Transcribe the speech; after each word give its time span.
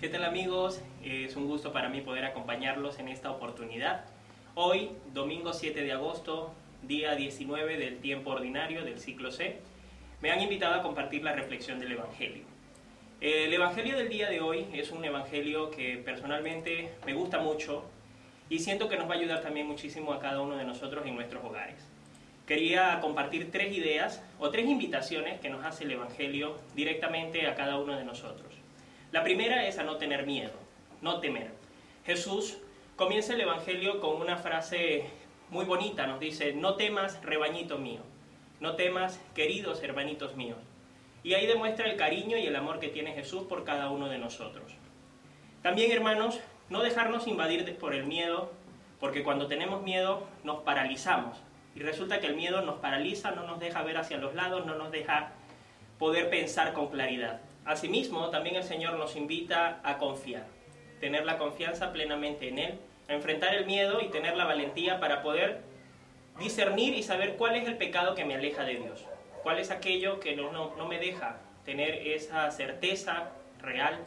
¿Qué 0.00 0.08
tal 0.08 0.24
amigos? 0.24 0.80
Es 1.04 1.36
un 1.36 1.46
gusto 1.46 1.74
para 1.74 1.90
mí 1.90 2.00
poder 2.00 2.24
acompañarlos 2.24 2.98
en 2.98 3.08
esta 3.08 3.30
oportunidad. 3.30 4.06
Hoy, 4.54 4.92
domingo 5.12 5.52
7 5.52 5.82
de 5.82 5.92
agosto, 5.92 6.54
día 6.80 7.14
19 7.14 7.76
del 7.76 7.98
tiempo 7.98 8.30
ordinario 8.30 8.82
del 8.82 8.98
ciclo 8.98 9.30
C, 9.30 9.58
me 10.22 10.30
han 10.30 10.40
invitado 10.40 10.76
a 10.76 10.82
compartir 10.82 11.22
la 11.22 11.34
reflexión 11.34 11.78
del 11.80 11.92
Evangelio. 11.92 12.44
El 13.20 13.52
Evangelio 13.52 13.98
del 13.98 14.08
día 14.08 14.30
de 14.30 14.40
hoy 14.40 14.64
es 14.72 14.90
un 14.90 15.04
Evangelio 15.04 15.70
que 15.70 15.98
personalmente 15.98 16.92
me 17.04 17.12
gusta 17.12 17.38
mucho 17.38 17.84
y 18.48 18.60
siento 18.60 18.88
que 18.88 18.96
nos 18.96 19.06
va 19.06 19.16
a 19.16 19.18
ayudar 19.18 19.42
también 19.42 19.66
muchísimo 19.66 20.14
a 20.14 20.18
cada 20.18 20.40
uno 20.40 20.56
de 20.56 20.64
nosotros 20.64 21.04
en 21.04 21.14
nuestros 21.14 21.44
hogares. 21.44 21.86
Quería 22.46 23.00
compartir 23.02 23.50
tres 23.52 23.76
ideas 23.76 24.22
o 24.38 24.48
tres 24.48 24.64
invitaciones 24.64 25.40
que 25.40 25.50
nos 25.50 25.62
hace 25.62 25.84
el 25.84 25.90
Evangelio 25.90 26.56
directamente 26.74 27.46
a 27.46 27.54
cada 27.54 27.76
uno 27.76 27.98
de 27.98 28.04
nosotros. 28.04 28.59
La 29.12 29.24
primera 29.24 29.66
es 29.66 29.76
a 29.78 29.82
no 29.82 29.96
tener 29.96 30.24
miedo, 30.24 30.52
no 31.02 31.18
temer. 31.18 31.50
Jesús 32.06 32.58
comienza 32.94 33.34
el 33.34 33.40
Evangelio 33.40 33.98
con 33.98 34.20
una 34.20 34.36
frase 34.36 35.06
muy 35.50 35.64
bonita, 35.64 36.06
nos 36.06 36.20
dice, 36.20 36.52
no 36.52 36.76
temas, 36.76 37.20
rebañito 37.24 37.76
mío, 37.76 38.02
no 38.60 38.76
temas, 38.76 39.20
queridos 39.34 39.82
hermanitos 39.82 40.36
míos. 40.36 40.58
Y 41.24 41.34
ahí 41.34 41.48
demuestra 41.48 41.90
el 41.90 41.96
cariño 41.96 42.38
y 42.38 42.46
el 42.46 42.54
amor 42.54 42.78
que 42.78 42.86
tiene 42.86 43.12
Jesús 43.12 43.42
por 43.48 43.64
cada 43.64 43.90
uno 43.90 44.08
de 44.08 44.18
nosotros. 44.18 44.72
También, 45.60 45.90
hermanos, 45.90 46.38
no 46.68 46.80
dejarnos 46.80 47.26
invadir 47.26 47.76
por 47.78 47.94
el 47.96 48.04
miedo, 48.04 48.52
porque 49.00 49.24
cuando 49.24 49.48
tenemos 49.48 49.82
miedo 49.82 50.24
nos 50.44 50.60
paralizamos. 50.60 51.36
Y 51.74 51.80
resulta 51.80 52.20
que 52.20 52.28
el 52.28 52.36
miedo 52.36 52.62
nos 52.62 52.78
paraliza, 52.78 53.32
no 53.32 53.44
nos 53.44 53.58
deja 53.58 53.82
ver 53.82 53.98
hacia 53.98 54.18
los 54.18 54.36
lados, 54.36 54.66
no 54.66 54.76
nos 54.76 54.92
deja 54.92 55.32
poder 55.98 56.30
pensar 56.30 56.72
con 56.74 56.90
claridad. 56.90 57.40
Asimismo, 57.64 58.30
también 58.30 58.56
el 58.56 58.64
Señor 58.64 58.94
nos 58.94 59.16
invita 59.16 59.80
a 59.82 59.98
confiar, 59.98 60.46
tener 61.00 61.24
la 61.24 61.38
confianza 61.38 61.92
plenamente 61.92 62.48
en 62.48 62.58
Él, 62.58 62.78
a 63.08 63.14
enfrentar 63.14 63.54
el 63.54 63.66
miedo 63.66 64.00
y 64.00 64.08
tener 64.08 64.36
la 64.36 64.44
valentía 64.44 64.98
para 64.98 65.22
poder 65.22 65.62
discernir 66.38 66.94
y 66.94 67.02
saber 67.02 67.36
cuál 67.36 67.56
es 67.56 67.68
el 67.68 67.76
pecado 67.76 68.14
que 68.14 68.24
me 68.24 68.34
aleja 68.34 68.64
de 68.64 68.76
Dios, 68.76 69.04
cuál 69.42 69.58
es 69.58 69.70
aquello 69.70 70.20
que 70.20 70.34
no, 70.34 70.50
no, 70.52 70.86
me 70.86 70.98
deja 70.98 71.38
tener 71.64 72.06
esa 72.06 72.50
certeza 72.50 73.30
real 73.60 73.98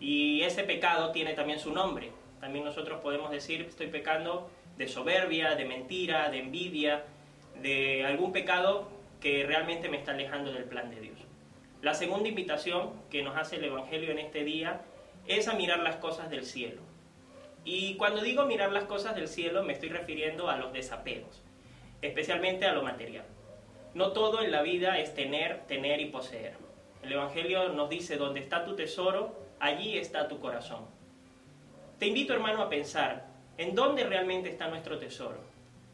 y 0.00 0.42
ese 0.42 0.64
pecado 0.64 1.12
tiene 1.12 1.34
también 1.34 1.58
su 1.58 1.72
nombre. 1.72 2.10
También 2.40 2.64
nosotros 2.64 3.00
podemos 3.00 3.30
decir 3.30 3.62
estoy 3.62 3.86
pecando 3.86 4.50
de 4.76 4.88
soberbia, 4.88 5.54
de 5.54 5.64
mentira, 5.64 6.28
de 6.28 6.40
envidia, 6.40 7.04
de 7.62 8.04
algún 8.04 8.32
pecado 8.32 8.90
que 9.20 9.44
realmente 9.44 9.88
me 9.88 9.96
está 9.96 10.12
alejando 10.12 10.52
del 10.52 10.64
plan 10.64 10.90
de 10.90 11.00
Dios. 11.00 11.15
La 11.86 11.94
segunda 11.94 12.28
invitación 12.28 12.90
que 13.10 13.22
nos 13.22 13.36
hace 13.36 13.54
el 13.54 13.64
Evangelio 13.66 14.10
en 14.10 14.18
este 14.18 14.42
día 14.42 14.80
es 15.28 15.46
a 15.46 15.54
mirar 15.54 15.78
las 15.84 15.94
cosas 15.94 16.28
del 16.30 16.44
cielo. 16.44 16.82
Y 17.64 17.94
cuando 17.94 18.22
digo 18.22 18.44
mirar 18.44 18.72
las 18.72 18.86
cosas 18.86 19.14
del 19.14 19.28
cielo 19.28 19.62
me 19.62 19.72
estoy 19.72 19.90
refiriendo 19.90 20.50
a 20.50 20.56
los 20.56 20.72
desapegos, 20.72 21.44
especialmente 22.02 22.66
a 22.66 22.72
lo 22.72 22.82
material. 22.82 23.24
No 23.94 24.10
todo 24.10 24.42
en 24.42 24.50
la 24.50 24.62
vida 24.62 24.98
es 24.98 25.14
tener, 25.14 25.60
tener 25.68 26.00
y 26.00 26.06
poseer. 26.06 26.54
El 27.04 27.12
Evangelio 27.12 27.68
nos 27.68 27.88
dice, 27.88 28.16
donde 28.16 28.40
está 28.40 28.64
tu 28.64 28.74
tesoro, 28.74 29.38
allí 29.60 29.96
está 29.96 30.26
tu 30.26 30.40
corazón. 30.40 30.86
Te 32.00 32.06
invito 32.06 32.32
hermano 32.32 32.62
a 32.62 32.68
pensar, 32.68 33.28
¿en 33.58 33.76
dónde 33.76 34.02
realmente 34.02 34.48
está 34.48 34.66
nuestro 34.66 34.98
tesoro? 34.98 35.38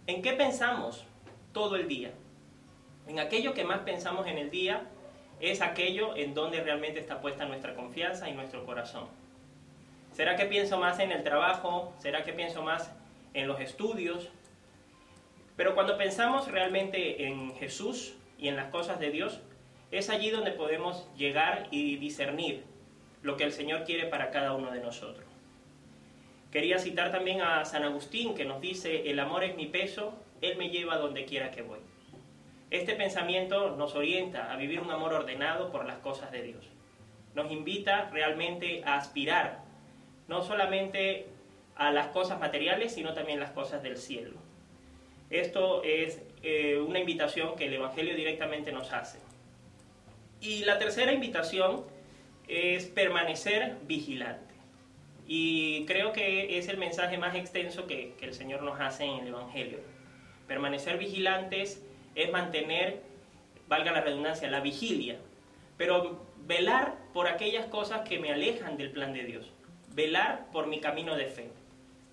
¿En 0.07 0.23
qué 0.23 0.33
pensamos 0.33 1.05
todo 1.53 1.77
el 1.77 1.87
día? 1.87 2.13
En 3.07 3.19
aquello 3.19 3.53
que 3.53 3.65
más 3.65 3.81
pensamos 3.81 4.27
en 4.27 4.39
el 4.39 4.51
día 4.51 4.89
es 5.43 5.61
aquello 5.61 6.17
en 6.17 6.35
donde 6.35 6.63
realmente 6.63 7.01
está 7.01 7.21
puesta 7.21 7.45
nuestra 7.45 7.75
confianza 7.75 8.31
y 8.31 8.33
nuestro 8.33 8.65
corazón. 8.65 9.09
¿Será 10.13 10.37
que 10.37 10.47
pienso 10.47 10.79
más 10.79 11.01
en 11.01 11.11
el 11.11 11.25
trabajo? 11.25 11.93
¿Será 11.99 12.23
que 12.23 12.33
pienso 12.33 12.63
más 12.63 12.93
en 13.35 13.49
los 13.49 13.61
estudios? 13.61 14.31
Pero 15.57 15.75
cuando 15.75 15.99
pensamos 15.99 16.49
realmente 16.49 17.27
en 17.27 17.57
Jesús 17.57 18.15
y 18.39 18.47
en 18.49 18.57
las 18.57 18.71
cosas 18.71 19.01
de 19.01 19.11
Dios, 19.11 19.41
es 19.91 20.11
allí 20.11 20.31
donde 20.31 20.53
podemos 20.53 21.09
llegar 21.17 21.67
y 21.73 21.97
discernir 21.97 22.65
lo 23.23 23.37
que 23.37 23.45
el 23.45 23.53
Señor 23.53 23.83
quiere 23.83 24.07
para 24.07 24.31
cada 24.31 24.55
uno 24.55 24.71
de 24.71 24.81
nosotros. 24.81 25.27
Quería 26.53 26.79
citar 26.79 27.11
también 27.11 27.41
a 27.41 27.65
San 27.65 27.83
Agustín 27.83 28.37
que 28.37 28.45
nos 28.45 28.61
dice, 28.61 29.11
el 29.11 29.19
amor 29.19 29.43
es 29.43 29.57
mi 29.57 29.67
peso, 29.67 30.15
Él 30.41 30.57
me 30.57 30.71
lleva 30.71 30.99
donde 30.99 31.25
quiera 31.25 31.51
que 31.51 31.63
voy. 31.63 31.81
Este 32.73 32.95
pensamiento 32.95 33.77
nos 33.77 33.95
orienta 33.95 34.51
a 34.51 34.57
vivir 34.57 34.81
un 34.81 34.91
amor 34.91 35.13
ordenado 35.13 35.71
por 35.71 35.85
las 35.85 35.99
cosas 35.99 36.33
de 36.33 36.43
Dios. 36.43 36.65
Nos 37.35 37.53
invita 37.53 38.09
realmente 38.11 38.83
a 38.87 38.97
aspirar 38.97 39.63
no 40.27 40.43
solamente 40.43 41.27
a 41.77 41.93
las 41.93 42.07
cosas 42.09 42.41
materiales, 42.41 42.95
sino 42.95 43.13
también 43.13 43.41
las 43.41 43.51
cosas 43.51 43.83
del 43.83 43.99
cielo. 43.99 44.39
Esto 45.29 45.83
es 45.83 46.23
eh, 46.43 46.79
una 46.79 46.99
invitación 46.99 47.57
que 47.57 47.67
el 47.67 47.75
Evangelio 47.75 48.17
directamente 48.17 48.73
nos 48.73 48.91
hace. 48.95 49.19
Y 50.41 50.65
la 50.65 50.79
tercera 50.79 51.13
invitación 51.13 51.85
es 52.49 52.87
permanecer 52.87 53.77
vigilante. 53.83 54.55
Y 55.27 55.85
creo 55.85 56.15
que 56.15 56.57
es 56.57 56.69
el 56.69 56.79
mensaje 56.79 57.19
más 57.19 57.35
extenso 57.35 57.87
que, 57.87 58.15
que 58.19 58.25
el 58.25 58.33
Señor 58.33 58.63
nos 58.63 58.81
hace 58.81 59.05
en 59.05 59.19
el 59.19 59.29
Evangelio. 59.29 59.81
Permanecer 60.47 60.97
vigilantes 60.97 61.83
es 62.15 62.31
mantener, 62.31 63.01
valga 63.69 63.93
la 63.93 64.01
redundancia, 64.01 64.51
la 64.51 64.61
vigilia, 64.61 65.17
pero 65.77 66.21
velar 66.47 66.97
por 67.13 67.29
aquellas 67.29 67.67
cosas 67.67 68.07
que 68.09 68.19
me 68.19 68.33
alejan 68.33 68.77
del 68.77 68.91
plan 68.91 69.13
de 69.13 69.25
Dios, 69.25 69.51
velar 69.95 70.47
por 70.53 70.67
mi 70.67 70.81
camino 70.81 71.17
de 71.17 71.27
fe. 71.27 71.51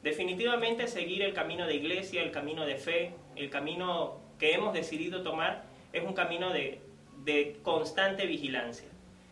Definitivamente 0.03 0.87
seguir 0.87 1.21
el 1.21 1.33
camino 1.33 1.67
de 1.67 1.75
iglesia, 1.75 2.21
el 2.21 2.31
camino 2.31 2.65
de 2.65 2.75
fe, 2.75 3.13
el 3.35 3.49
camino 3.49 4.19
que 4.37 4.53
hemos 4.53 4.73
decidido 4.73 5.23
tomar 5.23 5.65
es 5.91 6.03
un 6.03 6.13
camino 6.13 6.51
de, 6.51 6.79
de 7.25 7.57
constante 7.63 8.25
vigilancia. 8.25 8.87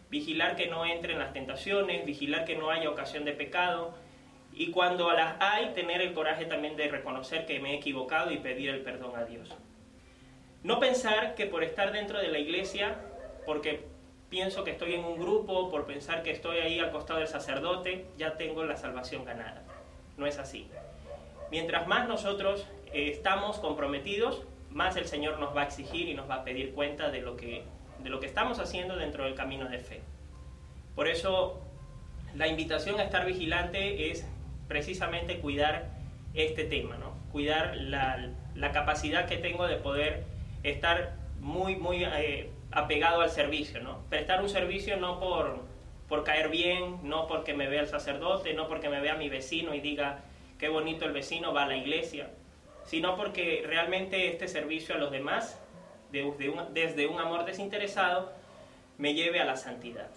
Vigilar 0.10 0.56
que 0.56 0.68
no 0.68 0.86
entren 0.86 1.20
las 1.20 1.34
tentaciones, 1.34 2.06
vigilar 2.06 2.46
que 2.46 2.56
no 2.56 2.70
haya 2.70 2.90
ocasión 2.90 3.26
de 3.26 3.34
pecado, 3.34 3.94
y 4.54 4.72
cuando 4.72 5.12
las 5.12 5.36
hay, 5.40 5.70
tener 5.76 6.02
el 6.02 6.14
coraje 6.14 6.46
también 6.46 6.76
de 6.76 6.88
reconocer 6.88 7.46
que 7.46 7.60
me 7.60 7.74
he 7.74 7.76
equivocado 7.76 8.32
y 8.32 8.38
pedir 8.38 8.70
el 8.70 8.82
perdón 8.82 9.16
a 9.16 9.24
Dios. 9.24 9.56
No 10.64 10.80
pensar 10.80 11.36
que 11.36 11.46
por 11.46 11.64
estar 11.64 11.92
dentro 11.92 12.20
de 12.20 12.30
la 12.30 12.40
iglesia, 12.40 12.96
porque 13.46 13.86
pienso 14.30 14.64
que 14.64 14.72
estoy 14.72 14.96
en 14.96 15.04
un 15.04 15.20
grupo, 15.20 15.70
por 15.70 15.86
pensar 15.86 16.24
que 16.24 16.32
estoy 16.32 16.58
ahí 16.58 16.80
al 16.80 16.92
costado 16.92 17.20
del 17.20 17.28
sacerdote, 17.28 18.06
ya 18.18 18.38
tengo 18.38 18.64
la 18.64 18.78
salvación 18.78 19.24
ganada. 19.24 19.64
No 20.18 20.26
es 20.26 20.38
así. 20.40 20.68
Mientras 21.52 21.88
más 21.88 22.08
nosotros 22.08 22.68
eh, 22.94 23.10
estamos 23.12 23.60
comprometidos, 23.60 24.44
más 24.70 24.96
el 24.98 25.06
Señor 25.06 25.40
nos 25.40 25.56
va 25.56 25.62
a 25.62 25.66
exigir 25.66 26.10
y 26.10 26.14
nos 26.14 26.30
va 26.30 26.36
a 26.36 26.44
pedir 26.44 26.74
cuenta 26.74 27.10
de 27.10 27.22
lo 27.22 27.38
que, 27.38 27.64
de 28.04 28.10
lo 28.10 28.20
que 28.20 28.26
estamos 28.26 28.60
haciendo 28.60 28.96
dentro 28.98 29.24
del 29.24 29.36
camino 29.36 29.70
de 29.70 29.80
fe. 29.80 30.02
Por 30.96 31.08
eso 31.08 31.62
la 32.36 32.48
invitación 32.48 33.00
a 33.00 33.04
estar 33.04 33.26
vigilante 33.26 34.12
es 34.12 34.28
precisamente 34.68 35.40
cuidar 35.40 35.90
este 36.34 36.66
tema, 36.66 36.98
¿no? 36.98 37.16
cuidar 37.32 37.76
la, 37.78 38.30
la 38.56 38.72
capacidad 38.72 39.28
que 39.28 39.38
tengo 39.38 39.68
de 39.68 39.78
poder 39.78 40.24
estar 40.72 41.16
muy, 41.40 41.76
muy 41.76 42.04
eh, 42.04 42.50
apegado 42.72 43.22
al 43.22 43.30
servicio, 43.30 43.82
¿no? 43.82 44.04
Prestar 44.10 44.42
un 44.42 44.50
servicio 44.50 44.98
no 44.98 45.20
por, 45.20 45.64
por 46.08 46.24
caer 46.24 46.50
bien, 46.50 47.00
no 47.04 47.28
porque 47.28 47.54
me 47.54 47.68
vea 47.68 47.82
el 47.82 47.88
sacerdote, 47.88 48.54
no 48.54 48.68
porque 48.68 48.90
me 48.90 49.02
vea 49.02 49.16
mi 49.16 49.30
vecino 49.30 49.74
y 49.74 49.80
diga 49.80 50.20
qué 50.60 50.70
bonito 50.70 51.06
el 51.06 51.14
vecino 51.14 51.54
va 51.54 51.64
a 51.64 51.68
la 51.68 51.78
iglesia, 51.78 52.32
sino 52.86 53.16
porque 53.16 53.64
realmente 53.66 54.28
este 54.30 54.48
servicio 54.48 54.96
a 54.96 54.98
los 54.98 55.12
demás, 55.12 55.62
desde 56.12 57.08
un 57.08 57.20
amor 57.20 57.46
desinteresado, 57.46 58.32
me 58.98 59.14
lleve 59.14 59.40
a 59.40 59.46
la 59.46 59.58
santidad. 59.58 60.10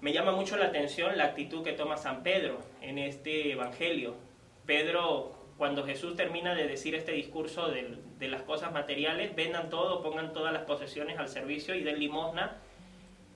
Me 0.00 0.12
llama 0.12 0.32
mucho 0.32 0.56
la 0.56 0.66
atención 0.66 1.16
la 1.16 1.24
actitud 1.24 1.64
que 1.64 1.72
toma 1.72 1.96
San 1.96 2.22
Pedro 2.22 2.58
en 2.82 2.98
este 2.98 3.52
Evangelio. 3.52 4.14
Pedro 4.66 5.43
cuando 5.56 5.84
Jesús 5.84 6.16
termina 6.16 6.54
de 6.54 6.66
decir 6.66 6.94
este 6.94 7.12
discurso 7.12 7.68
de, 7.68 8.28
las 8.28 8.42
cosas 8.42 8.72
materiales, 8.72 9.36
vendan 9.36 9.70
todo, 9.70 10.02
pongan 10.02 10.32
todas 10.32 10.52
las 10.52 10.62
posesiones 10.62 11.18
al 11.18 11.28
servicio 11.28 11.74
y 11.74 11.82
den 11.84 11.98
limosna 11.98 12.56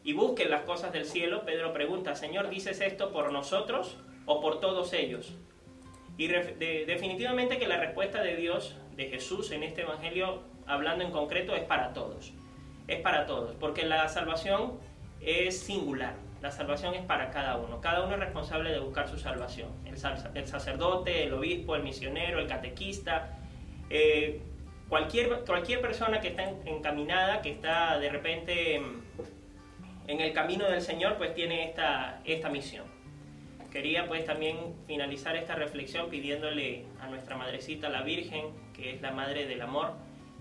y 0.02 0.14
busquen 0.14 0.50
las 0.50 0.62
cosas 0.62 0.92
del 0.92 1.04
cielo, 1.04 1.44
Pedro 1.44 1.72
pregunta, 1.72 2.14
Señor, 2.14 2.48
¿dices 2.48 2.80
esto 2.80 3.12
por 3.12 3.30
nosotros 3.30 3.98
o 4.26 4.40
por 4.40 4.60
todos 4.60 4.92
ellos? 4.94 5.34
Y 6.16 6.26
definitivamente 6.26 7.58
que 7.58 7.68
la 7.68 7.76
respuesta 7.76 8.22
de 8.22 8.34
Dios, 8.36 8.76
de 8.96 9.08
Jesús 9.08 9.52
en 9.52 9.62
este 9.62 9.82
Evangelio, 9.82 10.42
hablando 10.66 11.04
en 11.04 11.12
concreto, 11.12 11.54
es 11.54 11.62
para 11.62 11.92
todos. 11.92 12.32
Es 12.88 13.00
para 13.00 13.26
todos, 13.26 13.54
porque 13.56 13.84
la 13.84 14.08
salvación 14.08 14.80
es 15.20 15.60
singular. 15.60 16.14
La 16.40 16.50
salvación 16.52 16.94
es 16.94 17.02
para 17.02 17.30
cada 17.30 17.56
uno. 17.56 17.80
Cada 17.80 18.04
uno 18.04 18.14
es 18.14 18.20
responsable 18.20 18.70
de 18.70 18.78
buscar 18.78 19.08
su 19.08 19.18
salvación. 19.18 19.70
El, 19.84 19.98
sacerdote, 20.46 21.24
el 21.24 21.32
obispo, 21.32 21.74
el 21.74 21.82
misionero, 21.82 22.38
el 22.38 22.46
catequista, 22.46 23.38
eh, 23.90 24.40
cualquier, 24.88 25.44
cualquier 25.44 25.80
persona 25.80 26.20
que 26.20 26.28
está 26.28 26.44
encaminada, 26.64 27.42
que 27.42 27.50
está 27.50 27.98
de 27.98 28.08
repente 28.08 28.80
en 30.08 30.20
el 30.20 30.32
camino 30.32 30.70
del 30.70 30.80
Señor, 30.80 31.16
pues 31.16 31.34
tiene 31.34 31.64
esta, 31.64 32.20
esta 32.24 32.48
misión. 32.48 32.86
quería 33.72 34.06
pues 34.06 34.24
también 34.24 34.74
finalizar 34.86 35.36
esta 35.36 35.54
reflexión 35.54 36.08
pidiéndole 36.08 36.86
a 37.00 37.08
nuestra 37.08 37.36
Madrecita, 37.36 37.88
la 37.90 38.02
Virgen, 38.02 38.46
que 38.74 38.94
es 38.94 39.02
la 39.02 39.10
Madre 39.10 39.46
del 39.46 39.60
Amor, 39.60 39.92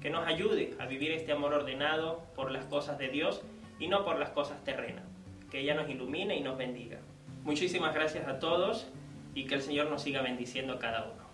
que 0.02 0.10
nos 0.10 0.26
ayude 0.26 0.76
a 0.80 0.86
vivir 0.86 1.12
este 1.12 1.32
amor 1.34 1.54
ordenado 1.54 2.22
por 2.36 2.52
las 2.52 2.66
cosas 2.66 2.98
de 2.98 3.10
Dios 3.10 3.42
y 3.80 3.88
no 3.88 4.04
por 4.04 4.20
las 4.20 4.30
cosas 4.30 4.64
terrenas. 4.64 5.06
Que 5.52 5.60
ella 5.60 5.76
nos 5.76 5.90
ilumine 5.90 6.36
y 6.36 6.42
nos 6.42 6.58
bendiga. 6.58 7.00
Muchísimas 7.44 7.94
gracias 7.94 8.28
a 8.28 8.40
todos 8.40 8.88
y 9.34 9.46
que 9.46 9.56
el 9.56 9.62
Señor 9.62 9.90
nos 9.90 10.02
siga 10.02 10.22
bendiciendo 10.22 10.74
a 10.74 10.80
cada 10.80 11.06
uno. 11.06 11.27